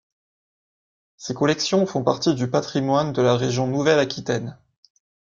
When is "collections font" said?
1.35-2.03